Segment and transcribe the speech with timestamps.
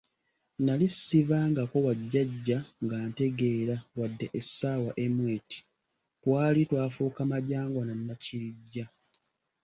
[0.59, 5.59] Nnali sivangako wali jjajja nga ntegeera wadde essaawa emu eti,
[6.21, 8.85] twali twafuuka Majangwa na Nakirijja.